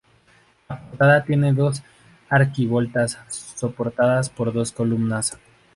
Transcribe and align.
La 0.67 0.79
portada 0.81 1.23
tiene 1.23 1.53
dos 1.53 1.83
arquivoltas 2.27 3.19
soportadas 3.29 4.31
por 4.31 4.51
dos 4.51 4.71
columnas. 4.71 5.37